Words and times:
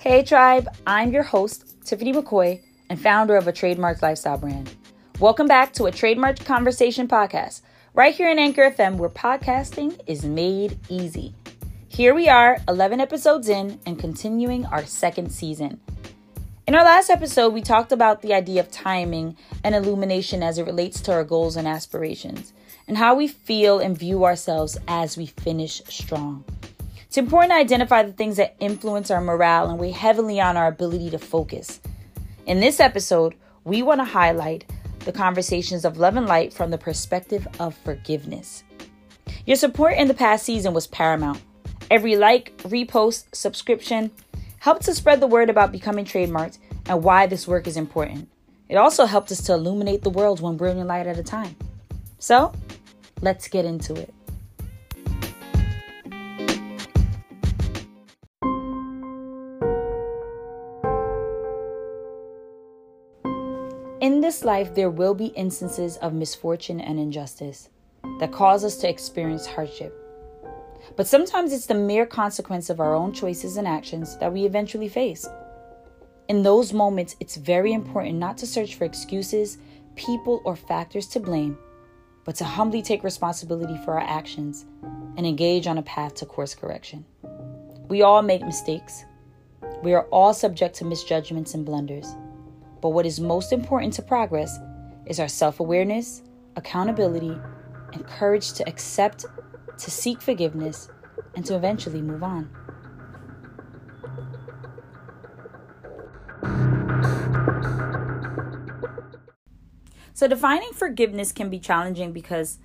Hey, 0.00 0.22
tribe, 0.22 0.66
I'm 0.86 1.12
your 1.12 1.24
host, 1.24 1.76
Tiffany 1.84 2.14
McCoy, 2.14 2.62
and 2.88 2.98
founder 2.98 3.36
of 3.36 3.46
a 3.46 3.52
trademark 3.52 4.00
lifestyle 4.00 4.38
brand. 4.38 4.74
Welcome 5.18 5.46
back 5.46 5.74
to 5.74 5.84
a 5.84 5.92
trademark 5.92 6.42
conversation 6.42 7.06
podcast, 7.06 7.60
right 7.92 8.14
here 8.14 8.30
in 8.30 8.38
Anchor 8.38 8.70
FM, 8.70 8.96
where 8.96 9.10
podcasting 9.10 10.00
is 10.06 10.24
made 10.24 10.78
easy. 10.88 11.34
Here 11.88 12.14
we 12.14 12.30
are, 12.30 12.56
11 12.66 12.98
episodes 12.98 13.50
in, 13.50 13.78
and 13.84 13.98
continuing 13.98 14.64
our 14.64 14.86
second 14.86 15.32
season. 15.32 15.78
In 16.66 16.74
our 16.74 16.84
last 16.84 17.10
episode, 17.10 17.52
we 17.52 17.60
talked 17.60 17.92
about 17.92 18.22
the 18.22 18.32
idea 18.32 18.62
of 18.62 18.70
timing 18.70 19.36
and 19.62 19.74
illumination 19.74 20.42
as 20.42 20.56
it 20.56 20.64
relates 20.64 21.02
to 21.02 21.12
our 21.12 21.24
goals 21.24 21.56
and 21.56 21.68
aspirations, 21.68 22.54
and 22.88 22.96
how 22.96 23.14
we 23.14 23.28
feel 23.28 23.78
and 23.78 23.98
view 23.98 24.24
ourselves 24.24 24.78
as 24.88 25.18
we 25.18 25.26
finish 25.26 25.82
strong. 25.88 26.42
It's 27.10 27.18
important 27.18 27.50
to 27.50 27.56
identify 27.56 28.04
the 28.04 28.12
things 28.12 28.36
that 28.36 28.54
influence 28.60 29.10
our 29.10 29.20
morale 29.20 29.68
and 29.68 29.80
weigh 29.80 29.90
heavily 29.90 30.40
on 30.40 30.56
our 30.56 30.68
ability 30.68 31.10
to 31.10 31.18
focus. 31.18 31.80
In 32.46 32.60
this 32.60 32.78
episode, 32.78 33.34
we 33.64 33.82
want 33.82 33.98
to 34.00 34.04
highlight 34.04 34.64
the 35.00 35.10
conversations 35.10 35.84
of 35.84 35.98
love 35.98 36.14
and 36.14 36.26
light 36.26 36.52
from 36.52 36.70
the 36.70 36.78
perspective 36.78 37.48
of 37.58 37.74
forgiveness. 37.78 38.62
Your 39.44 39.56
support 39.56 39.94
in 39.94 40.06
the 40.06 40.14
past 40.14 40.44
season 40.44 40.72
was 40.72 40.86
paramount. 40.86 41.42
Every 41.90 42.14
like, 42.14 42.56
repost, 42.58 43.24
subscription 43.34 44.12
helped 44.60 44.82
to 44.82 44.94
spread 44.94 45.18
the 45.18 45.26
word 45.26 45.50
about 45.50 45.72
becoming 45.72 46.04
trademarked 46.04 46.58
and 46.86 47.02
why 47.02 47.26
this 47.26 47.48
work 47.48 47.66
is 47.66 47.76
important. 47.76 48.28
It 48.68 48.76
also 48.76 49.06
helped 49.06 49.32
us 49.32 49.42
to 49.46 49.54
illuminate 49.54 50.02
the 50.02 50.10
world 50.10 50.38
one 50.38 50.56
brilliant 50.56 50.86
light 50.86 51.08
at 51.08 51.18
a 51.18 51.24
time. 51.24 51.56
So, 52.20 52.52
let's 53.20 53.48
get 53.48 53.64
into 53.64 53.96
it. 53.96 54.14
In 64.00 64.22
this 64.22 64.44
life, 64.46 64.74
there 64.74 64.88
will 64.88 65.12
be 65.12 65.26
instances 65.26 65.98
of 65.98 66.14
misfortune 66.14 66.80
and 66.80 66.98
injustice 66.98 67.68
that 68.18 68.32
cause 68.32 68.64
us 68.64 68.78
to 68.78 68.88
experience 68.88 69.44
hardship. 69.46 69.94
But 70.96 71.06
sometimes 71.06 71.52
it's 71.52 71.66
the 71.66 71.74
mere 71.74 72.06
consequence 72.06 72.70
of 72.70 72.80
our 72.80 72.94
own 72.94 73.12
choices 73.12 73.58
and 73.58 73.68
actions 73.68 74.16
that 74.16 74.32
we 74.32 74.46
eventually 74.46 74.88
face. 74.88 75.28
In 76.30 76.42
those 76.42 76.72
moments, 76.72 77.14
it's 77.20 77.36
very 77.36 77.74
important 77.74 78.16
not 78.16 78.38
to 78.38 78.46
search 78.46 78.76
for 78.76 78.86
excuses, 78.86 79.58
people, 79.96 80.40
or 80.46 80.56
factors 80.56 81.06
to 81.08 81.20
blame, 81.20 81.58
but 82.24 82.36
to 82.36 82.44
humbly 82.44 82.80
take 82.80 83.04
responsibility 83.04 83.76
for 83.84 84.00
our 84.00 84.06
actions 84.06 84.64
and 85.18 85.26
engage 85.26 85.66
on 85.66 85.76
a 85.76 85.82
path 85.82 86.14
to 86.14 86.24
course 86.24 86.54
correction. 86.54 87.04
We 87.88 88.00
all 88.00 88.22
make 88.22 88.40
mistakes. 88.40 89.04
We 89.82 89.92
are 89.92 90.04
all 90.04 90.32
subject 90.32 90.76
to 90.76 90.86
misjudgments 90.86 91.52
and 91.52 91.66
blunders. 91.66 92.14
But 92.80 92.90
what 92.90 93.06
is 93.06 93.20
most 93.20 93.52
important 93.52 93.92
to 93.94 94.02
progress 94.02 94.58
is 95.06 95.20
our 95.20 95.28
self 95.28 95.60
awareness, 95.60 96.22
accountability, 96.56 97.38
and 97.92 98.06
courage 98.06 98.52
to 98.54 98.68
accept, 98.68 99.26
to 99.78 99.90
seek 99.90 100.22
forgiveness, 100.22 100.88
and 101.34 101.44
to 101.46 101.56
eventually 101.56 102.02
move 102.02 102.22
on. 102.22 102.50
So, 110.20 110.28
defining 110.28 110.72
forgiveness 110.74 111.32
can 111.32 111.48
be 111.48 111.58
challenging 111.58 112.12
because 112.12 112.58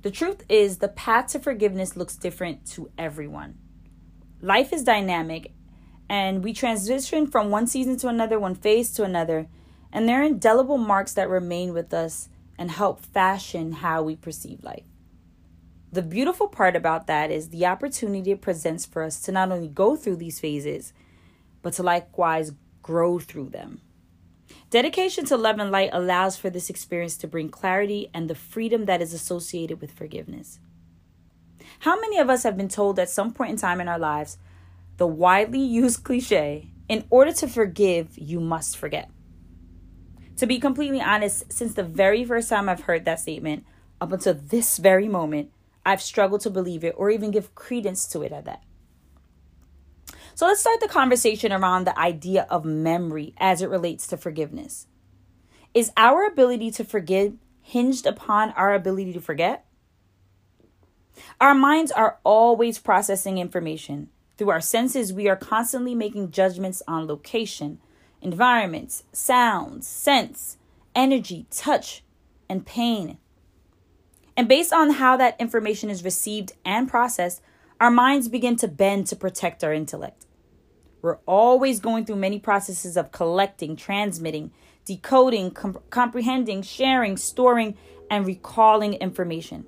the 0.00 0.10
truth 0.10 0.44
is 0.48 0.78
the 0.78 0.88
path 0.88 1.28
to 1.28 1.38
forgiveness 1.38 1.94
looks 1.94 2.16
different 2.16 2.66
to 2.70 2.90
everyone. 2.96 3.58
Life 4.40 4.72
is 4.72 4.82
dynamic, 4.82 5.52
and 6.08 6.42
we 6.42 6.54
transition 6.54 7.26
from 7.26 7.50
one 7.50 7.66
season 7.66 7.98
to 7.98 8.08
another, 8.08 8.38
one 8.40 8.54
phase 8.54 8.90
to 8.94 9.04
another, 9.04 9.46
and 9.92 10.08
they're 10.08 10.22
indelible 10.22 10.78
marks 10.78 11.12
that 11.14 11.28
remain 11.28 11.72
with 11.72 11.92
us 11.92 12.28
and 12.58 12.70
help 12.70 13.00
fashion 13.00 13.72
how 13.72 14.02
we 14.02 14.16
perceive 14.16 14.62
life. 14.62 14.84
The 15.92 16.02
beautiful 16.02 16.48
part 16.48 16.74
about 16.74 17.06
that 17.06 17.30
is 17.30 17.50
the 17.50 17.66
opportunity 17.66 18.30
it 18.30 18.40
presents 18.40 18.86
for 18.86 19.02
us 19.02 19.20
to 19.22 19.32
not 19.32 19.52
only 19.52 19.68
go 19.68 19.94
through 19.94 20.16
these 20.16 20.40
phases, 20.40 20.94
but 21.60 21.74
to 21.74 21.82
likewise 21.82 22.52
grow 22.82 23.18
through 23.18 23.50
them. 23.50 23.82
Dedication 24.70 25.26
to 25.26 25.36
love 25.36 25.58
and 25.58 25.70
light 25.70 25.90
allows 25.92 26.38
for 26.38 26.48
this 26.48 26.70
experience 26.70 27.16
to 27.18 27.28
bring 27.28 27.50
clarity 27.50 28.08
and 28.14 28.28
the 28.28 28.34
freedom 28.34 28.86
that 28.86 29.02
is 29.02 29.12
associated 29.12 29.82
with 29.82 29.92
forgiveness. 29.92 30.58
How 31.80 32.00
many 32.00 32.18
of 32.18 32.30
us 32.30 32.42
have 32.44 32.56
been 32.56 32.68
told 32.68 32.98
at 32.98 33.10
some 33.10 33.32
point 33.32 33.50
in 33.50 33.56
time 33.56 33.80
in 33.80 33.88
our 33.88 33.98
lives 33.98 34.38
the 34.96 35.06
widely 35.06 35.60
used 35.82 36.04
cliche, 36.04 36.70
in 36.88 37.04
order 37.10 37.32
to 37.32 37.48
forgive, 37.48 38.16
you 38.16 38.40
must 38.40 38.76
forget? 38.76 39.10
To 40.36 40.46
be 40.46 40.58
completely 40.58 41.00
honest, 41.00 41.52
since 41.52 41.74
the 41.74 41.82
very 41.82 42.24
first 42.24 42.48
time 42.48 42.68
I've 42.68 42.82
heard 42.82 43.04
that 43.04 43.20
statement, 43.20 43.64
up 44.00 44.12
until 44.12 44.34
this 44.34 44.78
very 44.78 45.08
moment, 45.08 45.50
I've 45.84 46.02
struggled 46.02 46.40
to 46.42 46.50
believe 46.50 46.84
it 46.84 46.94
or 46.96 47.10
even 47.10 47.30
give 47.30 47.54
credence 47.54 48.06
to 48.08 48.22
it 48.22 48.32
at 48.32 48.44
that. 48.46 48.62
So 50.34 50.46
let's 50.46 50.60
start 50.60 50.80
the 50.80 50.88
conversation 50.88 51.52
around 51.52 51.84
the 51.84 51.98
idea 51.98 52.46
of 52.48 52.64
memory 52.64 53.34
as 53.38 53.60
it 53.60 53.68
relates 53.68 54.06
to 54.08 54.16
forgiveness. 54.16 54.86
Is 55.74 55.92
our 55.96 56.26
ability 56.26 56.70
to 56.72 56.84
forgive 56.84 57.34
hinged 57.60 58.06
upon 58.06 58.50
our 58.52 58.74
ability 58.74 59.12
to 59.12 59.20
forget? 59.20 59.66
Our 61.40 61.54
minds 61.54 61.92
are 61.92 62.18
always 62.24 62.78
processing 62.78 63.38
information. 63.38 64.08
Through 64.36 64.50
our 64.50 64.60
senses, 64.60 65.12
we 65.12 65.28
are 65.28 65.36
constantly 65.36 65.94
making 65.94 66.30
judgments 66.30 66.82
on 66.88 67.06
location, 67.06 67.78
environments, 68.22 69.04
sounds, 69.12 69.86
scents, 69.86 70.56
energy, 70.94 71.46
touch, 71.50 72.02
and 72.48 72.64
pain. 72.64 73.18
And 74.36 74.48
based 74.48 74.72
on 74.72 74.90
how 74.90 75.16
that 75.16 75.38
information 75.40 75.90
is 75.90 76.04
received 76.04 76.52
and 76.64 76.88
processed, 76.88 77.42
our 77.80 77.90
minds 77.90 78.28
begin 78.28 78.56
to 78.56 78.68
bend 78.68 79.06
to 79.08 79.16
protect 79.16 79.62
our 79.62 79.72
intellect. 79.72 80.26
We're 81.02 81.18
always 81.26 81.80
going 81.80 82.04
through 82.04 82.16
many 82.16 82.38
processes 82.38 82.96
of 82.96 83.10
collecting, 83.10 83.74
transmitting, 83.76 84.52
decoding, 84.84 85.50
comprehending, 85.50 86.62
sharing, 86.62 87.16
storing, 87.16 87.76
and 88.08 88.24
recalling 88.24 88.94
information. 88.94 89.66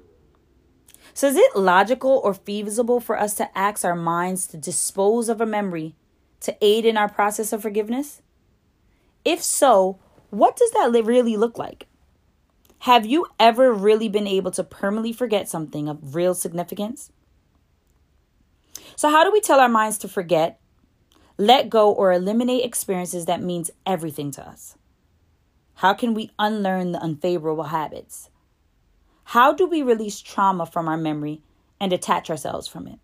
So, 1.13 1.29
is 1.29 1.37
it 1.37 1.57
logical 1.57 2.21
or 2.25 2.35
feasible 2.35 3.01
for 3.01 3.19
us 3.19 3.35
to 3.35 3.59
ask 3.59 3.85
our 3.85 3.97
minds 3.97 4.47
to 4.49 4.57
dispose 4.57 5.29
of 5.29 5.41
a 5.41 5.47
memory 5.47 5.95
to 6.41 6.57
aid 6.61 6.85
in 6.85 6.97
our 6.97 7.09
process 7.09 7.53
of 7.53 7.63
forgiveness? 7.63 8.23
If 9.25 9.43
so, 9.43 9.99
what 10.31 10.57
does 10.57 10.71
that 10.73 10.91
really 11.05 11.37
look 11.37 11.59
like? 11.59 11.87
Have 12.81 13.07
you 13.07 13.27
ever 13.41 13.73
really 13.73 14.09
been 14.09 14.27
able 14.27 14.51
to 14.51 14.65
permanently 14.65 15.13
forget 15.13 15.49
something 15.49 15.89
of 15.89 16.15
real 16.15 16.35
significance? 16.35 17.11
So, 18.97 19.09
how 19.09 19.25
do 19.25 19.33
we 19.33 19.41
tell 19.41 19.59
our 19.61 19.69
minds 19.69 19.97
to 19.99 20.09
forget, 20.09 20.61
let 21.39 21.71
go, 21.71 21.91
or 21.91 22.13
eliminate 22.13 22.65
experiences 22.65 23.25
that 23.25 23.43
means 23.43 23.71
everything 23.87 24.31
to 24.33 24.47
us? 24.47 24.77
How 25.77 25.95
can 25.95 26.15
we 26.15 26.31
unlearn 26.39 26.93
the 26.93 27.01
unfavorable 27.01 27.65
habits? 27.65 28.31
How 29.25 29.53
do 29.53 29.67
we 29.67 29.83
release 29.83 30.21
trauma 30.21 30.67
from 30.67 30.87
our 30.87 30.99
memory 30.99 31.43
and 31.81 31.91
detach 31.91 32.29
ourselves 32.29 32.69
from 32.69 32.87
it? 32.87 32.99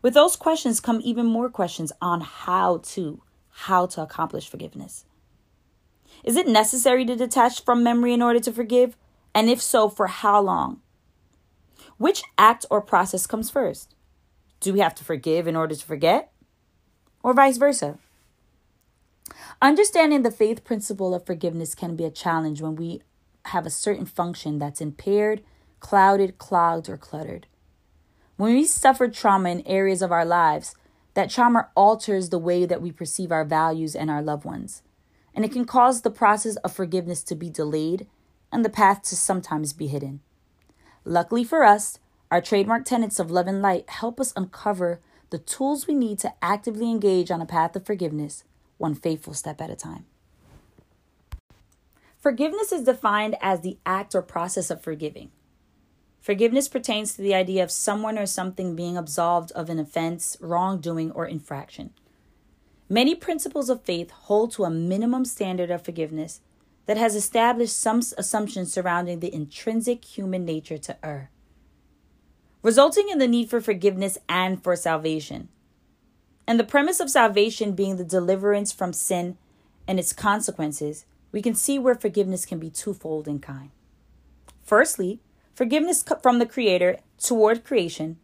With 0.00 0.14
those 0.14 0.36
questions 0.36 0.80
come 0.80 1.00
even 1.02 1.26
more 1.26 1.50
questions 1.50 1.92
on 2.00 2.20
how 2.20 2.78
to 2.84 3.20
how 3.56 3.86
to 3.86 4.02
accomplish 4.02 4.48
forgiveness. 4.48 5.04
Is 6.24 6.36
it 6.36 6.48
necessary 6.48 7.04
to 7.04 7.14
detach 7.14 7.64
from 7.64 7.84
memory 7.84 8.12
in 8.12 8.20
order 8.20 8.40
to 8.40 8.52
forgive? 8.52 8.96
And 9.34 9.48
if 9.48 9.62
so, 9.62 9.88
for 9.88 10.08
how 10.08 10.40
long? 10.40 10.80
Which 11.96 12.24
act 12.36 12.66
or 12.70 12.80
process 12.80 13.26
comes 13.26 13.50
first? 13.50 13.94
Do 14.60 14.72
we 14.72 14.80
have 14.80 14.94
to 14.96 15.04
forgive 15.04 15.46
in 15.46 15.54
order 15.54 15.74
to 15.74 15.86
forget? 15.86 16.32
Or 17.22 17.32
vice 17.32 17.56
versa? 17.56 17.98
Understanding 19.62 20.22
the 20.22 20.30
faith 20.30 20.64
principle 20.64 21.14
of 21.14 21.24
forgiveness 21.24 21.74
can 21.74 21.94
be 21.94 22.04
a 22.04 22.10
challenge 22.10 22.60
when 22.60 22.74
we 22.74 23.02
have 23.46 23.66
a 23.66 23.70
certain 23.70 24.06
function 24.06 24.58
that's 24.58 24.80
impaired, 24.80 25.42
clouded, 25.78 26.38
clogged, 26.38 26.88
or 26.88 26.96
cluttered. 26.96 27.46
When 28.36 28.54
we 28.54 28.64
suffer 28.64 29.06
trauma 29.06 29.50
in 29.50 29.66
areas 29.66 30.02
of 30.02 30.10
our 30.10 30.24
lives, 30.24 30.74
that 31.14 31.30
trauma 31.30 31.68
alters 31.74 32.28
the 32.28 32.38
way 32.38 32.66
that 32.66 32.82
we 32.82 32.92
perceive 32.92 33.32
our 33.32 33.44
values 33.44 33.96
and 33.96 34.10
our 34.10 34.22
loved 34.22 34.44
ones, 34.44 34.82
and 35.34 35.44
it 35.44 35.52
can 35.52 35.64
cause 35.64 36.02
the 36.02 36.10
process 36.10 36.56
of 36.56 36.72
forgiveness 36.72 37.22
to 37.24 37.34
be 37.34 37.48
delayed 37.48 38.06
and 38.52 38.64
the 38.64 38.70
path 38.70 39.02
to 39.02 39.16
sometimes 39.16 39.72
be 39.72 39.86
hidden. 39.86 40.20
Luckily 41.04 41.44
for 41.44 41.64
us, 41.64 41.98
our 42.30 42.40
trademark 42.40 42.84
tenets 42.84 43.18
of 43.18 43.30
love 43.30 43.46
and 43.46 43.62
light 43.62 43.88
help 43.88 44.20
us 44.20 44.32
uncover 44.36 45.00
the 45.30 45.38
tools 45.38 45.86
we 45.86 45.94
need 45.94 46.18
to 46.20 46.32
actively 46.42 46.90
engage 46.90 47.30
on 47.30 47.40
a 47.40 47.46
path 47.46 47.74
of 47.76 47.84
forgiveness, 47.84 48.44
one 48.78 48.94
faithful 48.94 49.34
step 49.34 49.60
at 49.60 49.70
a 49.70 49.76
time. 49.76 50.06
Forgiveness 52.18 52.72
is 52.72 52.84
defined 52.84 53.36
as 53.40 53.60
the 53.60 53.78
act 53.84 54.14
or 54.14 54.22
process 54.22 54.70
of 54.70 54.82
forgiving. 54.82 55.30
Forgiveness 56.24 56.68
pertains 56.68 57.12
to 57.12 57.20
the 57.20 57.34
idea 57.34 57.62
of 57.62 57.70
someone 57.70 58.18
or 58.18 58.24
something 58.24 58.74
being 58.74 58.96
absolved 58.96 59.52
of 59.52 59.68
an 59.68 59.78
offense, 59.78 60.38
wrongdoing, 60.40 61.10
or 61.10 61.26
infraction. 61.26 61.90
Many 62.88 63.14
principles 63.14 63.68
of 63.68 63.82
faith 63.82 64.10
hold 64.10 64.50
to 64.52 64.64
a 64.64 64.70
minimum 64.70 65.26
standard 65.26 65.70
of 65.70 65.84
forgiveness 65.84 66.40
that 66.86 66.96
has 66.96 67.14
established 67.14 67.78
some 67.78 68.00
assumptions 68.16 68.72
surrounding 68.72 69.20
the 69.20 69.34
intrinsic 69.34 70.02
human 70.02 70.46
nature 70.46 70.78
to 70.78 70.96
err, 71.04 71.30
resulting 72.62 73.10
in 73.10 73.18
the 73.18 73.28
need 73.28 73.50
for 73.50 73.60
forgiveness 73.60 74.16
and 74.26 74.64
for 74.64 74.76
salvation. 74.76 75.50
And 76.46 76.58
the 76.58 76.64
premise 76.64 77.00
of 77.00 77.10
salvation 77.10 77.74
being 77.74 77.98
the 77.98 78.02
deliverance 78.02 78.72
from 78.72 78.94
sin 78.94 79.36
and 79.86 79.98
its 79.98 80.14
consequences, 80.14 81.04
we 81.32 81.42
can 81.42 81.54
see 81.54 81.78
where 81.78 81.94
forgiveness 81.94 82.46
can 82.46 82.58
be 82.58 82.70
twofold 82.70 83.28
in 83.28 83.40
kind. 83.40 83.72
Firstly, 84.62 85.20
forgiveness 85.54 86.04
from 86.22 86.38
the 86.38 86.46
Creator 86.46 86.98
toward 87.18 87.64
creation, 87.64 88.18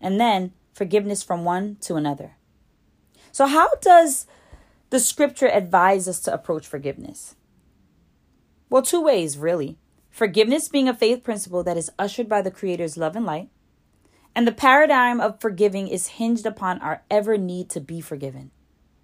and 0.00 0.20
then 0.20 0.52
forgiveness 0.74 1.22
from 1.22 1.44
one 1.44 1.76
to 1.82 1.94
another. 1.94 2.36
So, 3.30 3.46
how 3.46 3.74
does 3.80 4.26
the 4.90 5.00
scripture 5.00 5.48
advise 5.48 6.06
us 6.06 6.20
to 6.20 6.34
approach 6.34 6.66
forgiveness? 6.66 7.34
Well, 8.68 8.82
two 8.82 9.00
ways, 9.00 9.38
really. 9.38 9.78
Forgiveness 10.10 10.68
being 10.68 10.88
a 10.88 10.94
faith 10.94 11.24
principle 11.24 11.62
that 11.62 11.78
is 11.78 11.90
ushered 11.98 12.28
by 12.28 12.42
the 12.42 12.50
Creator's 12.50 12.98
love 12.98 13.16
and 13.16 13.24
light, 13.24 13.48
and 14.34 14.46
the 14.46 14.52
paradigm 14.52 15.20
of 15.20 15.40
forgiving 15.40 15.88
is 15.88 16.18
hinged 16.18 16.44
upon 16.44 16.80
our 16.80 17.02
ever 17.10 17.38
need 17.38 17.70
to 17.70 17.80
be 17.80 18.00
forgiven. 18.00 18.50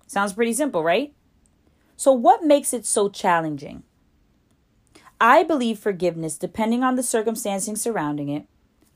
Sounds 0.07 0.33
pretty 0.33 0.53
simple, 0.53 0.83
right? 0.83 1.15
So, 1.97 2.13
what 2.13 2.45
makes 2.45 2.73
it 2.73 2.87
so 2.87 3.09
challenging? 3.09 3.83
I 5.21 5.43
believe 5.43 5.79
forgiveness, 5.79 6.39
depending 6.39 6.85
on 6.85 6.97
the 6.97 7.03
circumstances 7.03 7.81
surrounding 7.81 8.29
it, 8.29 8.47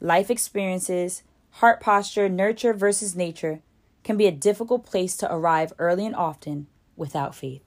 life 0.00 0.30
experiences, 0.30 1.22
heart 1.56 1.80
posture, 1.80 2.28
nurture 2.28 2.72
versus 2.72 3.16
nature, 3.16 3.60
can 4.04 4.16
be 4.16 4.26
a 4.26 4.32
difficult 4.32 4.84
place 4.84 5.16
to 5.16 5.32
arrive 5.32 5.72
early 5.78 6.06
and 6.06 6.14
often 6.14 6.66
without 6.96 7.34
faith. 7.34 7.62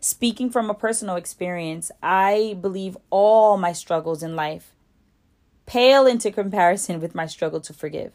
Speaking 0.00 0.50
from 0.50 0.70
a 0.70 0.74
personal 0.74 1.16
experience, 1.16 1.90
I 2.02 2.56
believe 2.60 2.96
all 3.10 3.56
my 3.56 3.72
struggles 3.72 4.22
in 4.22 4.36
life 4.36 4.74
pale 5.66 6.06
into 6.06 6.30
comparison 6.30 7.00
with 7.00 7.14
my 7.14 7.26
struggle 7.26 7.60
to 7.60 7.74
forgive. 7.74 8.12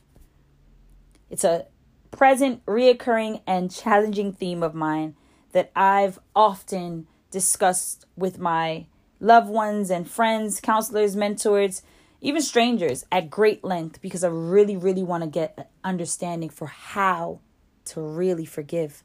It's 1.29 1.43
a 1.43 1.67
present, 2.11 2.65
reoccurring, 2.65 3.41
and 3.45 3.71
challenging 3.71 4.33
theme 4.33 4.63
of 4.63 4.73
mine 4.73 5.15
that 5.51 5.71
I've 5.75 6.19
often 6.35 7.07
discussed 7.29 8.05
with 8.15 8.39
my 8.39 8.87
loved 9.23 9.49
ones 9.49 9.89
and 9.89 10.09
friends, 10.09 10.59
counselors, 10.59 11.15
mentors, 11.15 11.81
even 12.21 12.41
strangers 12.41 13.05
at 13.11 13.29
great 13.29 13.63
length 13.63 14.01
because 14.01 14.23
I 14.23 14.27
really, 14.27 14.77
really 14.77 15.03
want 15.03 15.23
to 15.23 15.29
get 15.29 15.53
an 15.57 15.65
understanding 15.83 16.49
for 16.49 16.67
how 16.67 17.39
to 17.85 18.01
really 18.01 18.45
forgive. 18.45 19.03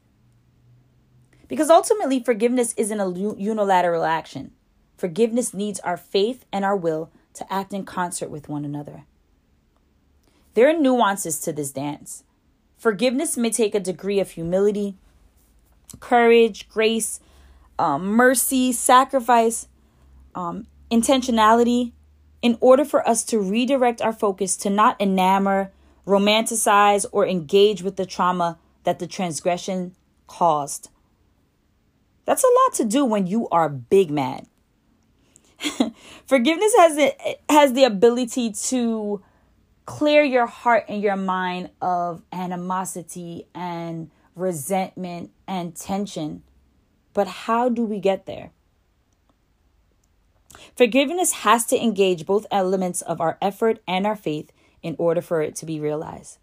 Because 1.46 1.70
ultimately, 1.70 2.22
forgiveness 2.22 2.74
isn't 2.76 3.00
a 3.00 3.34
unilateral 3.38 4.04
action. 4.04 4.52
Forgiveness 4.96 5.54
needs 5.54 5.80
our 5.80 5.96
faith 5.96 6.44
and 6.52 6.64
our 6.64 6.76
will 6.76 7.10
to 7.34 7.50
act 7.52 7.72
in 7.72 7.84
concert 7.84 8.28
with 8.28 8.48
one 8.48 8.64
another. 8.64 9.04
There 10.54 10.68
are 10.68 10.78
nuances 10.78 11.38
to 11.40 11.52
this 11.52 11.70
dance. 11.70 12.24
Forgiveness 12.76 13.36
may 13.36 13.50
take 13.50 13.74
a 13.74 13.80
degree 13.80 14.20
of 14.20 14.32
humility, 14.32 14.96
courage, 16.00 16.68
grace, 16.68 17.20
um, 17.78 18.06
mercy, 18.06 18.72
sacrifice, 18.72 19.67
um, 20.38 20.66
intentionality, 20.90 21.92
in 22.40 22.56
order 22.60 22.84
for 22.84 23.06
us 23.08 23.24
to 23.24 23.40
redirect 23.40 24.00
our 24.00 24.12
focus 24.12 24.56
to 24.58 24.70
not 24.70 24.96
enamor, 25.00 25.70
romanticize, 26.06 27.04
or 27.10 27.26
engage 27.26 27.82
with 27.82 27.96
the 27.96 28.06
trauma 28.06 28.56
that 28.84 29.00
the 29.00 29.06
transgression 29.06 29.96
caused. 30.28 30.90
That's 32.24 32.44
a 32.44 32.46
lot 32.46 32.74
to 32.74 32.84
do 32.84 33.04
when 33.04 33.26
you 33.26 33.48
are 33.48 33.68
big 33.68 34.10
mad. 34.10 34.46
Forgiveness 36.26 36.72
has 36.76 36.96
it 36.96 37.40
has 37.48 37.72
the 37.72 37.82
ability 37.82 38.52
to 38.52 39.20
clear 39.86 40.22
your 40.22 40.46
heart 40.46 40.84
and 40.88 41.02
your 41.02 41.16
mind 41.16 41.70
of 41.82 42.22
animosity 42.32 43.48
and 43.56 44.10
resentment 44.36 45.32
and 45.48 45.74
tension. 45.74 46.44
But 47.12 47.26
how 47.26 47.68
do 47.68 47.84
we 47.84 47.98
get 47.98 48.26
there? 48.26 48.52
Forgiveness 50.76 51.32
has 51.32 51.64
to 51.66 51.82
engage 51.82 52.26
both 52.26 52.46
elements 52.50 53.02
of 53.02 53.20
our 53.20 53.36
effort 53.40 53.80
and 53.86 54.06
our 54.06 54.16
faith 54.16 54.50
in 54.82 54.96
order 54.98 55.20
for 55.20 55.42
it 55.42 55.54
to 55.56 55.66
be 55.66 55.80
realized. 55.80 56.38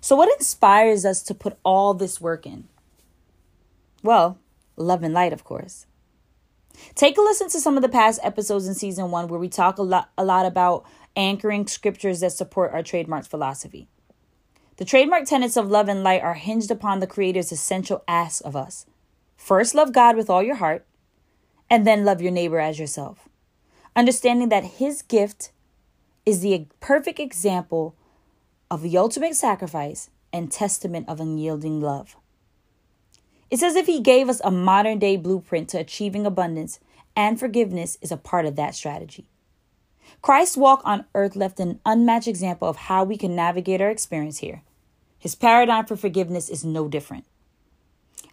So, 0.00 0.14
what 0.16 0.32
inspires 0.36 1.04
us 1.04 1.22
to 1.24 1.34
put 1.34 1.58
all 1.64 1.94
this 1.94 2.20
work 2.20 2.46
in? 2.46 2.68
Well, 4.02 4.38
love 4.76 5.02
and 5.02 5.14
light, 5.14 5.32
of 5.32 5.44
course. 5.44 5.86
Take 6.94 7.16
a 7.16 7.22
listen 7.22 7.48
to 7.48 7.60
some 7.60 7.76
of 7.76 7.82
the 7.82 7.88
past 7.88 8.20
episodes 8.22 8.68
in 8.68 8.74
season 8.74 9.10
one 9.10 9.28
where 9.28 9.40
we 9.40 9.48
talk 9.48 9.78
a 9.78 9.82
lot, 9.82 10.10
a 10.18 10.24
lot 10.24 10.46
about 10.46 10.84
anchoring 11.16 11.66
scriptures 11.66 12.20
that 12.20 12.32
support 12.32 12.72
our 12.72 12.82
trademark 12.82 13.24
philosophy. 13.24 13.88
The 14.76 14.84
trademark 14.84 15.24
tenets 15.24 15.56
of 15.56 15.70
love 15.70 15.88
and 15.88 16.04
light 16.04 16.22
are 16.22 16.34
hinged 16.34 16.70
upon 16.70 17.00
the 17.00 17.06
Creator's 17.06 17.50
essential 17.50 18.04
ask 18.06 18.44
of 18.44 18.54
us. 18.54 18.84
First, 19.36 19.74
love 19.74 19.92
God 19.92 20.16
with 20.16 20.28
all 20.28 20.42
your 20.42 20.56
heart, 20.56 20.84
and 21.68 21.86
then 21.86 22.04
love 22.04 22.22
your 22.22 22.32
neighbor 22.32 22.60
as 22.60 22.78
yourself. 22.78 23.28
Understanding 23.94 24.48
that 24.50 24.64
His 24.64 25.02
gift 25.02 25.52
is 26.24 26.40
the 26.40 26.66
perfect 26.80 27.20
example 27.20 27.94
of 28.70 28.82
the 28.82 28.98
ultimate 28.98 29.36
sacrifice 29.36 30.10
and 30.32 30.50
testament 30.50 31.08
of 31.08 31.20
unyielding 31.20 31.80
love. 31.80 32.16
It's 33.50 33.62
as 33.62 33.76
if 33.76 33.86
he 33.86 34.00
gave 34.00 34.28
us 34.28 34.40
a 34.42 34.50
modern 34.50 34.98
day 34.98 35.16
blueprint 35.16 35.68
to 35.70 35.78
achieving 35.78 36.26
abundance, 36.26 36.80
and 37.14 37.38
forgiveness 37.38 37.96
is 38.02 38.10
a 38.10 38.16
part 38.16 38.44
of 38.44 38.56
that 38.56 38.74
strategy. 38.74 39.28
Christ's 40.20 40.56
walk 40.56 40.82
on 40.84 41.04
earth 41.14 41.36
left 41.36 41.60
an 41.60 41.80
unmatched 41.86 42.28
example 42.28 42.68
of 42.68 42.76
how 42.76 43.04
we 43.04 43.16
can 43.16 43.36
navigate 43.36 43.80
our 43.80 43.90
experience 43.90 44.38
here. 44.38 44.62
His 45.18 45.34
paradigm 45.34 45.86
for 45.86 45.96
forgiveness 45.96 46.48
is 46.48 46.64
no 46.64 46.88
different. 46.88 47.24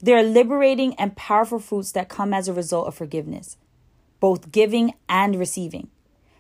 There 0.04 0.18
are 0.18 0.24
liberating 0.24 0.94
and 0.96 1.16
powerful 1.16 1.60
fruits 1.60 1.94
that 1.94 2.10
come 2.10 2.34
as 2.34 2.48
a 2.48 2.54
result 2.54 2.88
of 2.88 2.96
forgiveness, 2.96 3.58
both 4.20 4.52
giving 4.52 4.94
and 5.10 5.38
receiving. 5.40 5.88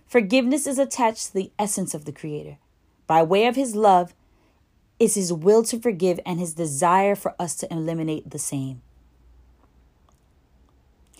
Forgiveness 0.05 0.67
is 0.67 0.77
attached 0.77 1.27
to 1.27 1.33
the 1.33 1.51
essence 1.57 1.95
of 1.95 2.05
the 2.05 2.11
Creator. 2.11 2.57
By 3.07 3.23
way 3.23 3.47
of 3.47 3.55
His 3.55 3.75
love, 3.75 4.13
is 5.03 5.15
his 5.15 5.33
will 5.33 5.63
to 5.63 5.79
forgive 5.79 6.19
and 6.25 6.39
his 6.39 6.53
desire 6.53 7.15
for 7.15 7.35
us 7.39 7.55
to 7.55 7.71
eliminate 7.71 8.29
the 8.29 8.39
same. 8.39 8.81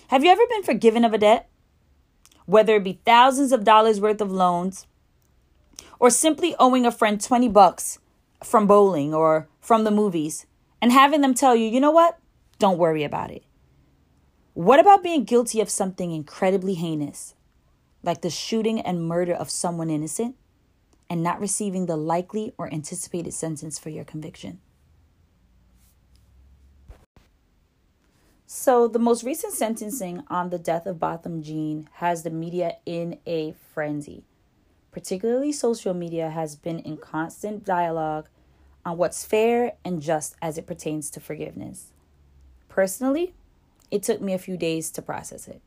Have 0.08 0.24
you 0.24 0.32
ever 0.32 0.46
been 0.48 0.64
forgiven 0.64 1.04
of 1.04 1.14
a 1.14 1.18
debt? 1.18 1.50
Whether 2.46 2.76
it 2.76 2.84
be 2.84 3.00
thousands 3.06 3.52
of 3.52 3.64
dollars 3.64 4.00
worth 4.00 4.22
of 4.22 4.32
loans 4.32 4.86
or 6.00 6.10
simply 6.10 6.56
owing 6.60 6.86
a 6.86 6.92
friend 6.92 7.20
20 7.20 7.50
bucks 7.50 8.00
from 8.44 8.68
bowling 8.68 9.14
or 9.14 9.48
from 9.60 9.84
the 9.84 9.92
movies 9.92 10.46
and 10.82 10.92
having 10.92 11.22
them 11.22 11.34
tell 11.34 11.56
you, 11.56 11.68
you 11.68 11.80
know 11.80 11.92
what? 11.92 12.20
Don't 12.60 12.78
worry 12.78 13.04
about 13.04 13.32
it. 13.32 13.44
What 14.54 14.80
about 14.80 15.04
being 15.04 15.24
guilty 15.24 15.62
of 15.62 15.70
something 15.70 16.12
incredibly 16.12 16.76
heinous, 16.76 17.34
like 18.04 18.22
the 18.22 18.30
shooting 18.30 18.80
and 18.80 19.08
murder 19.08 19.34
of 19.34 19.50
someone 19.50 19.90
innocent? 19.90 20.36
and 21.14 21.22
not 21.22 21.40
receiving 21.40 21.86
the 21.86 21.96
likely 21.96 22.54
or 22.58 22.74
anticipated 22.74 23.32
sentence 23.32 23.78
for 23.78 23.90
your 23.90 24.04
conviction. 24.04 24.60
So, 28.48 28.88
the 28.88 28.98
most 28.98 29.24
recent 29.24 29.54
sentencing 29.54 30.24
on 30.28 30.50
the 30.50 30.58
death 30.58 30.88
of 30.88 31.00
Botham 31.00 31.44
Jean 31.44 31.88
has 31.94 32.24
the 32.24 32.32
media 32.32 32.78
in 32.88 33.20
a 33.28 33.54
frenzy. 33.74 34.24
Particularly, 34.92 35.52
social 35.52 35.94
media 35.94 36.32
has 36.32 36.56
been 36.56 36.80
in 36.80 36.98
constant 36.98 37.64
dialogue 37.64 38.28
on 38.84 38.98
what's 38.98 39.24
fair 39.24 39.74
and 39.86 40.02
just 40.02 40.36
as 40.42 40.58
it 40.58 40.66
pertains 40.66 41.12
to 41.12 41.20
forgiveness. 41.20 41.93
Personally, 42.74 43.34
it 43.92 44.02
took 44.02 44.20
me 44.20 44.34
a 44.34 44.40
few 44.40 44.58
days 44.58 44.90
to 44.92 45.02
process 45.04 45.48
it. 45.48 45.62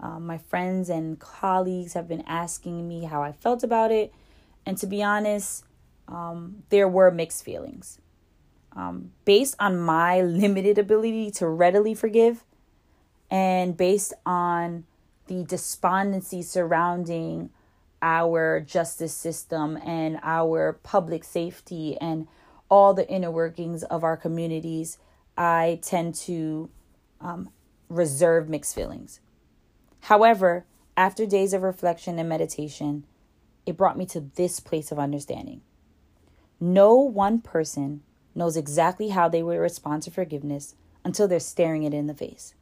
Um, 0.00 0.26
my 0.26 0.38
friends 0.38 0.88
and 0.88 1.18
colleagues 1.18 1.92
have 1.92 2.08
been 2.08 2.24
asking 2.26 2.88
me 2.88 3.04
how 3.04 3.22
I 3.22 3.32
felt 3.32 3.62
about 3.62 3.92
it 3.92 4.10
and 4.66 4.78
to 4.78 4.86
be 4.86 5.02
honest, 5.02 5.64
um, 6.08 6.62
there 6.70 6.88
were 6.88 7.10
mixed 7.10 7.44
feelings. 7.44 8.00
Um, 8.74 9.12
based 9.24 9.54
on 9.60 9.78
my 9.78 10.20
limited 10.22 10.78
ability 10.78 11.30
to 11.32 11.48
readily 11.48 11.94
forgive, 11.94 12.44
and 13.30 13.76
based 13.76 14.14
on 14.24 14.84
the 15.26 15.44
despondency 15.44 16.42
surrounding 16.42 17.50
our 18.02 18.60
justice 18.60 19.14
system 19.14 19.78
and 19.78 20.18
our 20.22 20.74
public 20.82 21.24
safety 21.24 21.96
and 22.00 22.28
all 22.70 22.92
the 22.92 23.08
inner 23.08 23.30
workings 23.30 23.82
of 23.84 24.04
our 24.04 24.16
communities, 24.16 24.98
I 25.36 25.80
tend 25.82 26.14
to 26.16 26.70
um, 27.20 27.50
reserve 27.88 28.48
mixed 28.48 28.74
feelings. 28.74 29.20
However, 30.00 30.66
after 30.96 31.26
days 31.26 31.52
of 31.52 31.62
reflection 31.62 32.18
and 32.18 32.28
meditation, 32.28 33.04
it 33.66 33.76
brought 33.76 33.98
me 33.98 34.06
to 34.06 34.20
this 34.20 34.60
place 34.60 34.92
of 34.92 34.98
understanding. 34.98 35.62
No 36.60 36.94
one 36.94 37.40
person 37.40 38.02
knows 38.34 38.56
exactly 38.56 39.08
how 39.08 39.28
they 39.28 39.42
will 39.42 39.58
respond 39.58 40.02
to 40.02 40.10
forgiveness 40.10 40.74
until 41.04 41.28
they're 41.28 41.40
staring 41.40 41.82
it 41.84 41.94
in 41.94 42.06
the 42.06 42.14
face. 42.14 42.54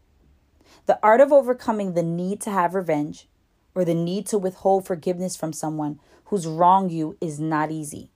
The 0.87 0.99
art 1.03 1.21
of 1.21 1.33
overcoming 1.33 1.95
the 1.95 2.03
need 2.03 2.41
to 2.43 2.51
have 2.51 2.75
revenge 2.75 3.29
or 3.75 3.85
the 3.85 3.95
need 3.95 4.27
to 4.27 4.39
withhold 4.39 4.87
forgiveness 4.87 5.37
from 5.37 5.53
someone 5.53 6.01
who's 6.27 6.47
wronged 6.47 6.93
you 6.93 7.17
is 7.21 7.39
not 7.39 7.71
easy. 7.71 8.11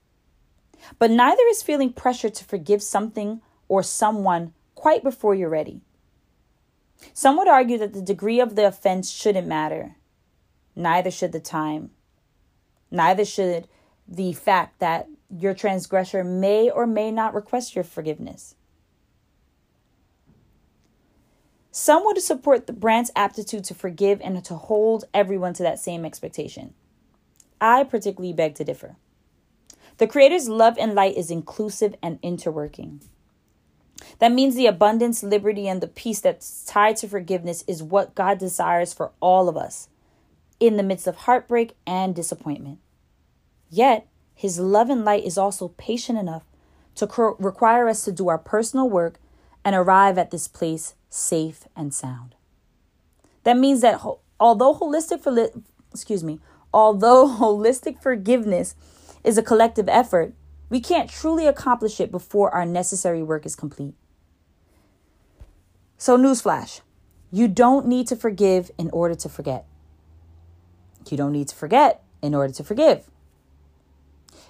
But 0.99 1.11
neither 1.11 1.43
is 1.49 1.63
feeling 1.63 1.93
pressure 1.93 2.29
to 2.29 2.45
forgive 2.45 2.83
something 2.83 3.41
or 3.67 3.83
someone 3.83 4.53
quite 4.75 5.03
before 5.03 5.35
you're 5.35 5.49
ready. 5.49 5.81
Some 7.13 7.37
would 7.37 7.47
argue 7.47 7.77
that 7.77 7.93
the 7.93 8.01
degree 8.01 8.39
of 8.39 8.55
the 8.55 8.65
offense 8.67 9.11
shouldn't 9.11 9.47
matter. 9.47 9.95
Neither 10.75 11.11
should 11.11 11.31
the 11.31 11.39
time. 11.39 11.91
Neither 12.91 13.25
should 13.25 13.67
the 14.07 14.33
fact 14.33 14.79
that 14.79 15.07
your 15.29 15.53
transgressor 15.53 16.23
may 16.23 16.69
or 16.69 16.87
may 16.87 17.11
not 17.11 17.33
request 17.33 17.75
your 17.75 17.83
forgiveness. 17.83 18.55
Some 21.71 22.05
would 22.05 22.19
support 22.21 22.65
the 22.65 22.73
Brandt's 22.73 23.11
aptitude 23.15 23.63
to 23.65 23.75
forgive 23.75 24.19
and 24.21 24.43
to 24.45 24.55
hold 24.55 25.05
everyone 25.13 25.53
to 25.53 25.63
that 25.63 25.79
same 25.79 26.05
expectation. 26.05 26.73
I 27.61 27.83
particularly 27.83 28.33
beg 28.33 28.55
to 28.55 28.63
differ. 28.63 28.95
The 29.97 30.07
Creator's 30.07 30.47
love 30.49 30.77
and 30.79 30.95
light 30.95 31.17
is 31.17 31.29
inclusive 31.29 31.95
and 32.01 32.21
interworking. 32.21 33.01
That 34.19 34.31
means 34.31 34.55
the 34.55 34.67
abundance, 34.67 35.23
liberty, 35.23 35.67
and 35.67 35.81
the 35.81 35.87
peace 35.87 36.19
that's 36.19 36.63
tied 36.65 36.97
to 36.97 37.07
forgiveness 37.07 37.63
is 37.67 37.83
what 37.83 38.15
God 38.15 38.37
desires 38.37 38.93
for 38.93 39.11
all 39.19 39.49
of 39.49 39.57
us 39.57 39.89
in 40.59 40.77
the 40.77 40.83
midst 40.83 41.07
of 41.07 41.15
heartbreak 41.15 41.75
and 41.85 42.15
disappointment. 42.15 42.79
Yet, 43.69 44.07
His 44.33 44.59
love 44.59 44.89
and 44.89 45.05
light 45.05 45.25
is 45.25 45.37
also 45.37 45.69
patient 45.69 46.17
enough 46.17 46.43
to 46.95 47.35
require 47.39 47.87
us 47.87 48.03
to 48.05 48.11
do 48.11 48.27
our 48.27 48.37
personal 48.37 48.89
work 48.89 49.19
and 49.63 49.75
arrive 49.75 50.17
at 50.17 50.31
this 50.31 50.47
place 50.47 50.95
safe 51.09 51.67
and 51.75 51.93
sound. 51.93 52.35
That 53.43 53.57
means 53.57 53.81
that 53.81 54.01
although 54.39 54.73
holistic 54.73 55.21
for- 55.21 55.49
excuse 55.91 56.23
me, 56.23 56.39
although 56.73 57.27
holistic 57.39 58.01
forgiveness 58.01 58.75
is 59.23 59.37
a 59.37 59.43
collective 59.43 59.87
effort, 59.89 60.33
we 60.69 60.79
can't 60.79 61.09
truly 61.09 61.47
accomplish 61.47 61.99
it 61.99 62.11
before 62.11 62.53
our 62.53 62.65
necessary 62.65 63.23
work 63.23 63.45
is 63.45 63.55
complete. 63.55 63.93
So, 65.97 66.17
newsflash 66.17 66.81
you 67.29 67.47
don't 67.47 67.85
need 67.87 68.07
to 68.07 68.15
forgive 68.15 68.71
in 68.77 68.89
order 68.91 69.15
to 69.15 69.29
forget. 69.29 69.65
You 71.09 71.17
don't 71.17 71.33
need 71.33 71.49
to 71.49 71.55
forget 71.55 72.03
in 72.21 72.33
order 72.33 72.53
to 72.53 72.63
forgive. 72.63 73.09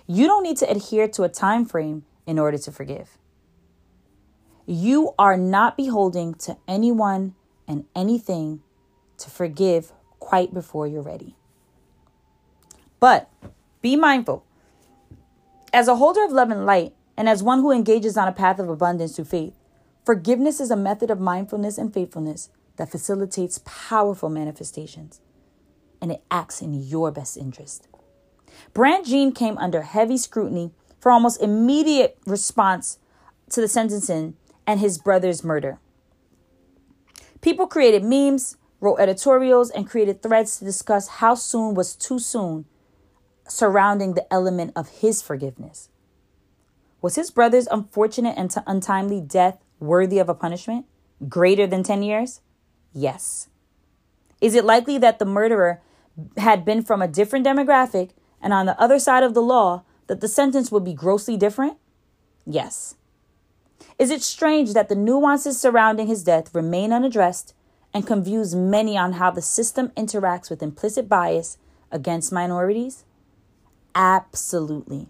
You 0.05 0.27
don't 0.27 0.43
need 0.43 0.57
to 0.57 0.69
adhere 0.69 1.07
to 1.09 1.23
a 1.23 1.29
time 1.29 1.65
frame 1.65 2.05
in 2.25 2.37
order 2.39 2.57
to 2.57 2.71
forgive. 2.71 3.17
You 4.65 5.13
are 5.17 5.37
not 5.37 5.75
beholding 5.75 6.33
to 6.35 6.57
anyone 6.67 7.35
and 7.67 7.85
anything 7.95 8.61
to 9.17 9.29
forgive 9.29 9.91
quite 10.19 10.53
before 10.53 10.87
you're 10.87 11.01
ready. 11.01 11.35
But 12.99 13.29
be 13.81 13.95
mindful 13.95 14.45
as 15.77 15.87
a 15.87 15.97
holder 15.97 16.23
of 16.23 16.31
love 16.31 16.49
and 16.49 16.65
light, 16.65 16.95
and 17.15 17.29
as 17.29 17.43
one 17.43 17.59
who 17.59 17.71
engages 17.71 18.17
on 18.17 18.27
a 18.27 18.31
path 18.31 18.57
of 18.57 18.67
abundance 18.67 19.15
through 19.15 19.25
faith, 19.25 19.53
forgiveness 20.03 20.59
is 20.59 20.71
a 20.71 20.75
method 20.75 21.11
of 21.11 21.19
mindfulness 21.19 21.77
and 21.77 21.93
faithfulness 21.93 22.49
that 22.77 22.89
facilitates 22.89 23.61
powerful 23.63 24.27
manifestations, 24.27 25.21
and 26.01 26.11
it 26.11 26.23
acts 26.31 26.63
in 26.63 26.73
your 26.73 27.11
best 27.11 27.37
interest. 27.37 27.87
Brandt 28.73 29.05
Jean 29.05 29.31
came 29.31 29.55
under 29.59 29.83
heavy 29.83 30.17
scrutiny 30.17 30.71
for 30.99 31.11
almost 31.11 31.43
immediate 31.43 32.17
response 32.25 32.97
to 33.51 33.61
the 33.61 33.67
sentencing 33.67 34.35
and 34.65 34.79
his 34.79 34.97
brother's 34.97 35.43
murder. 35.43 35.77
People 37.41 37.67
created 37.67 38.03
memes, 38.03 38.57
wrote 38.81 38.97
editorials, 38.97 39.69
and 39.69 39.87
created 39.87 40.23
threads 40.23 40.57
to 40.57 40.65
discuss 40.65 41.07
how 41.07 41.35
soon 41.35 41.75
was 41.75 41.95
too 41.95 42.17
soon 42.17 42.65
surrounding 43.47 44.13
the 44.13 44.31
element 44.33 44.73
of 44.75 44.89
his 44.89 45.21
forgiveness. 45.21 45.89
Was 47.01 47.15
his 47.15 47.31
brother's 47.31 47.67
unfortunate 47.67 48.35
and 48.37 48.49
t- 48.51 48.61
untimely 48.65 49.21
death 49.21 49.63
worthy 49.79 50.19
of 50.19 50.29
a 50.29 50.33
punishment 50.33 50.85
greater 51.27 51.67
than 51.67 51.83
10 51.83 52.03
years? 52.03 52.41
Yes. 52.93 53.49
Is 54.41 54.55
it 54.55 54.65
likely 54.65 54.97
that 54.97 55.19
the 55.19 55.25
murderer 55.25 55.81
had 56.37 56.65
been 56.65 56.83
from 56.83 57.01
a 57.01 57.07
different 57.07 57.45
demographic 57.45 58.11
and 58.41 58.53
on 58.53 58.65
the 58.65 58.79
other 58.79 58.99
side 58.99 59.23
of 59.23 59.33
the 59.33 59.41
law 59.41 59.83
that 60.07 60.21
the 60.21 60.27
sentence 60.27 60.71
would 60.71 60.83
be 60.83 60.93
grossly 60.93 61.37
different? 61.37 61.77
Yes. 62.45 62.95
Is 63.99 64.09
it 64.09 64.21
strange 64.21 64.73
that 64.73 64.89
the 64.89 64.95
nuances 64.95 65.59
surrounding 65.59 66.07
his 66.07 66.23
death 66.23 66.53
remain 66.53 66.93
unaddressed 66.93 67.53
and 67.93 68.05
confuse 68.05 68.53
many 68.53 68.97
on 68.97 69.13
how 69.13 69.31
the 69.31 69.41
system 69.41 69.89
interacts 69.89 70.49
with 70.49 70.61
implicit 70.61 71.09
bias 71.09 71.57
against 71.91 72.31
minorities? 72.31 73.05
Absolutely. 73.97 75.07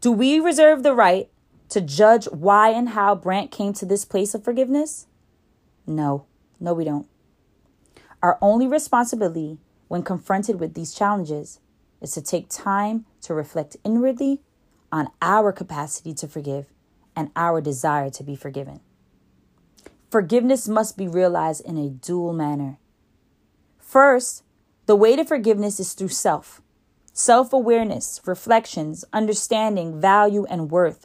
Do 0.00 0.10
we 0.10 0.40
reserve 0.40 0.82
the 0.82 0.94
right 0.94 1.30
to 1.68 1.80
judge 1.80 2.24
why 2.32 2.70
and 2.70 2.88
how 2.88 3.14
Brandt 3.14 3.52
came 3.52 3.72
to 3.74 3.86
this 3.86 4.04
place 4.04 4.34
of 4.34 4.42
forgiveness? 4.42 5.06
No, 5.86 6.26
no, 6.58 6.74
we 6.74 6.82
don't. 6.82 7.06
Our 8.20 8.36
only 8.42 8.66
responsibility 8.66 9.58
when 9.86 10.02
confronted 10.02 10.58
with 10.58 10.74
these 10.74 10.92
challenges 10.92 11.60
is 12.00 12.10
to 12.14 12.20
take 12.20 12.48
time 12.48 13.06
to 13.22 13.32
reflect 13.32 13.76
inwardly 13.84 14.40
on 14.90 15.10
our 15.22 15.52
capacity 15.52 16.12
to 16.14 16.26
forgive 16.26 16.66
and 17.14 17.30
our 17.36 17.60
desire 17.60 18.10
to 18.10 18.24
be 18.24 18.34
forgiven. 18.34 18.80
Forgiveness 20.10 20.66
must 20.66 20.96
be 20.96 21.06
realized 21.06 21.64
in 21.64 21.78
a 21.78 21.90
dual 21.90 22.32
manner. 22.32 22.78
First, 23.78 24.42
the 24.86 24.96
way 24.96 25.14
to 25.14 25.24
forgiveness 25.24 25.78
is 25.78 25.92
through 25.92 26.08
self 26.08 26.60
self 27.18 27.52
awareness, 27.52 28.20
reflections, 28.26 29.04
understanding, 29.12 30.00
value, 30.00 30.46
and 30.48 30.70
worth. 30.70 31.04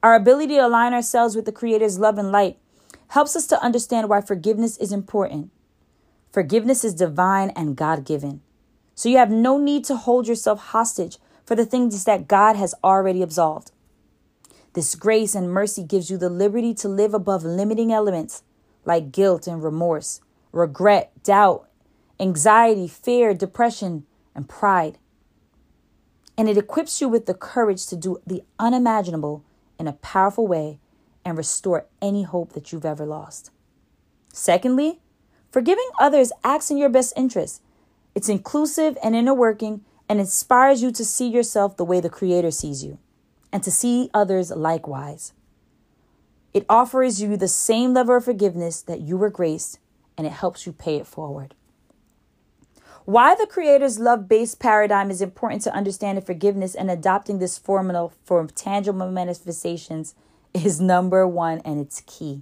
Our 0.00 0.14
ability 0.14 0.54
to 0.54 0.66
align 0.66 0.94
ourselves 0.94 1.34
with 1.34 1.44
the 1.44 1.50
Creator's 1.50 1.98
love 1.98 2.18
and 2.18 2.30
light 2.30 2.56
helps 3.08 3.34
us 3.34 3.48
to 3.48 3.60
understand 3.60 4.08
why 4.08 4.20
forgiveness 4.20 4.76
is 4.76 4.92
important. 4.92 5.50
Forgiveness 6.30 6.84
is 6.84 6.94
divine 6.94 7.50
and 7.56 7.74
God 7.74 8.04
given. 8.04 8.42
So 8.94 9.08
you 9.08 9.16
have 9.16 9.30
no 9.30 9.58
need 9.58 9.84
to 9.86 9.96
hold 9.96 10.28
yourself 10.28 10.66
hostage 10.66 11.18
for 11.44 11.56
the 11.56 11.66
things 11.66 12.04
that 12.04 12.28
God 12.28 12.54
has 12.54 12.72
already 12.84 13.20
absolved. 13.20 13.72
This 14.74 14.94
grace 14.94 15.34
and 15.34 15.50
mercy 15.50 15.82
gives 15.82 16.10
you 16.10 16.16
the 16.16 16.30
liberty 16.30 16.72
to 16.74 16.88
live 16.88 17.12
above 17.12 17.42
limiting 17.42 17.92
elements 17.92 18.44
like 18.84 19.10
guilt 19.10 19.48
and 19.48 19.64
remorse, 19.64 20.20
regret, 20.52 21.10
doubt, 21.24 21.68
anxiety, 22.20 22.86
fear, 22.86 23.34
depression, 23.34 24.06
and 24.32 24.48
pride 24.48 24.98
and 26.36 26.48
it 26.48 26.58
equips 26.58 27.00
you 27.00 27.08
with 27.08 27.26
the 27.26 27.34
courage 27.34 27.86
to 27.86 27.96
do 27.96 28.20
the 28.26 28.42
unimaginable 28.58 29.44
in 29.78 29.86
a 29.86 29.92
powerful 29.92 30.46
way 30.46 30.78
and 31.24 31.38
restore 31.38 31.86
any 32.02 32.22
hope 32.22 32.52
that 32.52 32.72
you've 32.72 32.84
ever 32.84 33.06
lost. 33.06 33.50
Secondly, 34.32 35.00
forgiving 35.50 35.88
others 36.00 36.32
acts 36.42 36.70
in 36.70 36.76
your 36.76 36.88
best 36.88 37.12
interest. 37.16 37.62
It's 38.14 38.28
inclusive 38.28 38.98
and 39.02 39.14
inner 39.14 39.34
working 39.34 39.84
and 40.08 40.20
inspires 40.20 40.82
you 40.82 40.90
to 40.92 41.04
see 41.04 41.28
yourself 41.28 41.76
the 41.76 41.84
way 41.84 42.00
the 42.00 42.10
Creator 42.10 42.50
sees 42.50 42.84
you 42.84 42.98
and 43.52 43.62
to 43.62 43.70
see 43.70 44.10
others 44.12 44.50
likewise. 44.50 45.32
It 46.52 46.66
offers 46.68 47.22
you 47.22 47.36
the 47.36 47.48
same 47.48 47.94
level 47.94 48.16
of 48.16 48.24
forgiveness 48.24 48.82
that 48.82 49.00
you 49.00 49.16
were 49.16 49.30
graced 49.30 49.78
and 50.16 50.26
it 50.26 50.32
helps 50.32 50.66
you 50.66 50.72
pay 50.72 50.96
it 50.96 51.06
forward. 51.06 51.54
Why 53.06 53.34
the 53.34 53.46
Creator's 53.46 53.98
love 53.98 54.28
based 54.28 54.58
paradigm 54.58 55.10
is 55.10 55.20
important 55.20 55.60
to 55.62 55.74
understand 55.74 56.16
in 56.16 56.24
forgiveness 56.24 56.74
and 56.74 56.90
adopting 56.90 57.38
this 57.38 57.58
formula 57.58 58.08
for 58.24 58.46
tangible 58.46 59.10
manifestations 59.10 60.14
is 60.54 60.80
number 60.80 61.28
one 61.28 61.60
and 61.66 61.78
it's 61.78 62.00
key. 62.06 62.40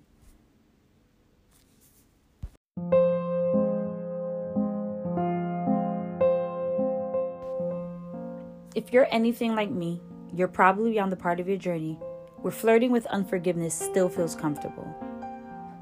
If 8.77 8.93
you're 8.93 9.09
anything 9.11 9.57
like 9.57 9.71
me, 9.71 10.01
you're 10.33 10.47
probably 10.47 11.01
on 11.01 11.11
the 11.11 11.17
part 11.17 11.41
of 11.41 11.49
your 11.49 11.59
journey 11.59 11.99
where 12.37 12.53
flirting 12.53 12.93
with 12.93 13.05
unforgiveness 13.07 13.75
still 13.75 14.09
feels 14.09 14.37
comfortable. 14.37 15.02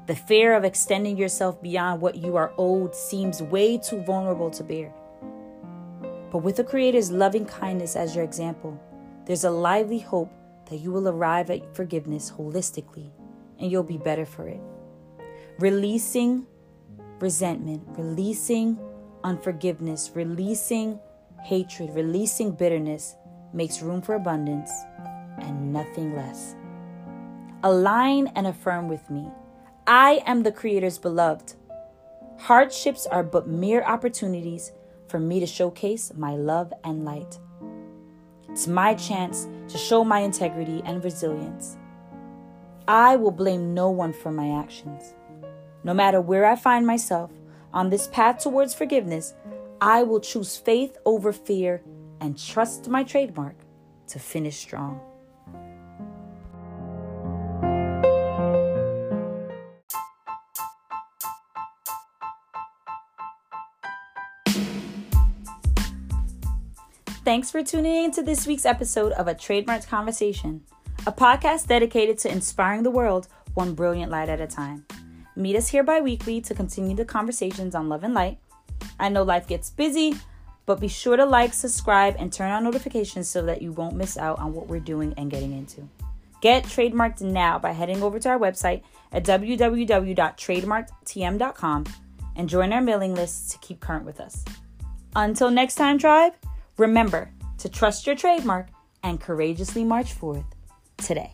The 0.07 0.15
fear 0.15 0.55
of 0.55 0.63
extending 0.63 1.17
yourself 1.17 1.61
beyond 1.61 2.01
what 2.01 2.15
you 2.15 2.35
are 2.35 2.53
owed 2.57 2.95
seems 2.95 3.41
way 3.41 3.77
too 3.77 4.01
vulnerable 4.01 4.49
to 4.51 4.63
bear. 4.63 4.93
But 6.31 6.39
with 6.39 6.55
the 6.55 6.63
Creator's 6.63 7.11
loving 7.11 7.45
kindness 7.45 7.95
as 7.95 8.15
your 8.15 8.23
example, 8.23 8.79
there's 9.25 9.43
a 9.43 9.51
lively 9.51 9.99
hope 9.99 10.31
that 10.69 10.77
you 10.77 10.91
will 10.91 11.07
arrive 11.07 11.49
at 11.49 11.75
forgiveness 11.75 12.31
holistically 12.31 13.11
and 13.59 13.71
you'll 13.71 13.83
be 13.83 13.97
better 13.97 14.25
for 14.25 14.47
it. 14.47 14.59
Releasing 15.59 16.47
resentment, 17.19 17.83
releasing 17.89 18.79
unforgiveness, 19.23 20.11
releasing 20.15 20.99
hatred, 21.43 21.91
releasing 21.93 22.51
bitterness 22.51 23.15
makes 23.53 23.81
room 23.81 24.01
for 24.01 24.15
abundance 24.15 24.71
and 25.39 25.71
nothing 25.71 26.15
less. 26.15 26.55
align 27.63 28.27
and 28.35 28.47
affirm 28.47 28.87
with 28.87 29.07
me. 29.09 29.27
I 29.87 30.21
am 30.27 30.43
the 30.43 30.51
Creator's 30.51 30.99
beloved. 30.99 31.55
Hardships 32.37 33.07
are 33.07 33.23
but 33.23 33.47
mere 33.47 33.83
opportunities 33.83 34.71
for 35.07 35.19
me 35.19 35.39
to 35.39 35.47
showcase 35.47 36.11
my 36.15 36.35
love 36.35 36.71
and 36.83 37.03
light. 37.03 37.39
It's 38.47 38.67
my 38.67 38.93
chance 38.93 39.47
to 39.69 39.77
show 39.79 40.03
my 40.03 40.19
integrity 40.19 40.83
and 40.85 41.03
resilience. 41.03 41.77
I 42.87 43.15
will 43.15 43.31
blame 43.31 43.73
no 43.73 43.89
one 43.89 44.13
for 44.13 44.31
my 44.31 44.59
actions. 44.59 45.15
No 45.83 45.95
matter 45.95 46.21
where 46.21 46.45
I 46.45 46.55
find 46.55 46.85
myself 46.85 47.31
on 47.73 47.89
this 47.89 48.07
path 48.07 48.37
towards 48.37 48.75
forgiveness, 48.75 49.33
I 49.81 50.03
will 50.03 50.19
choose 50.19 50.57
faith 50.57 50.95
over 51.05 51.33
fear 51.33 51.81
and 52.19 52.37
trust 52.37 52.87
my 52.87 53.03
trademark 53.03 53.55
to 54.09 54.19
finish 54.19 54.57
strong. 54.57 55.01
Thanks 67.31 67.47
for 67.49 67.63
tuning 67.63 68.03
in 68.03 68.11
to 68.11 68.21
this 68.21 68.45
week's 68.45 68.65
episode 68.65 69.13
of 69.13 69.29
A 69.29 69.33
Trademarked 69.33 69.87
Conversation, 69.87 70.65
a 71.07 71.13
podcast 71.13 71.67
dedicated 71.67 72.17
to 72.17 72.29
inspiring 72.29 72.83
the 72.83 72.91
world 72.91 73.29
one 73.53 73.73
brilliant 73.73 74.11
light 74.11 74.27
at 74.27 74.41
a 74.41 74.47
time. 74.47 74.85
Meet 75.37 75.55
us 75.55 75.69
here 75.69 75.81
bi 75.81 76.01
weekly 76.01 76.41
to 76.41 76.53
continue 76.53 76.93
the 76.93 77.05
conversations 77.05 77.73
on 77.73 77.87
love 77.87 78.03
and 78.03 78.13
light. 78.13 78.37
I 78.99 79.07
know 79.07 79.23
life 79.23 79.47
gets 79.47 79.69
busy, 79.69 80.15
but 80.65 80.81
be 80.81 80.89
sure 80.89 81.15
to 81.15 81.23
like, 81.23 81.53
subscribe, 81.53 82.17
and 82.19 82.33
turn 82.33 82.51
on 82.51 82.65
notifications 82.65 83.29
so 83.29 83.41
that 83.43 83.61
you 83.61 83.71
won't 83.71 83.95
miss 83.95 84.17
out 84.17 84.39
on 84.39 84.53
what 84.53 84.67
we're 84.67 84.81
doing 84.81 85.13
and 85.15 85.31
getting 85.31 85.53
into. 85.53 85.87
Get 86.41 86.65
trademarked 86.65 87.21
now 87.21 87.57
by 87.57 87.71
heading 87.71 88.03
over 88.03 88.19
to 88.19 88.27
our 88.27 88.39
website 88.39 88.81
at 89.13 89.23
www.trademarkedtm.com 89.23 91.85
and 92.35 92.49
join 92.49 92.73
our 92.73 92.81
mailing 92.81 93.15
list 93.15 93.51
to 93.51 93.57
keep 93.59 93.79
current 93.79 94.03
with 94.03 94.19
us. 94.19 94.43
Until 95.15 95.49
next 95.49 95.75
time, 95.75 95.97
tribe. 95.97 96.33
Remember 96.81 97.29
to 97.59 97.69
trust 97.69 98.07
your 98.07 98.15
trademark 98.15 98.69
and 99.03 99.21
courageously 99.21 99.83
march 99.83 100.13
forth 100.13 100.45
today. 100.97 101.31